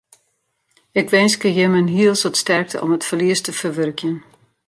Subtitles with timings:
[1.01, 4.17] Ik winskje jimme in heel soad sterkte om it ferlies te ferwurkjen.